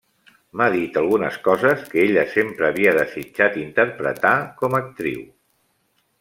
M'ha 0.59 0.65
dit 0.75 0.95
algunes 1.01 1.37
coses 1.47 1.83
que 1.91 1.99
ella 2.05 2.23
sempre 2.31 2.65
havia 2.73 2.95
desitjat 2.99 3.61
interpretar 3.67 4.35
com 4.63 4.75
a 4.77 4.81
actriu. 4.87 5.23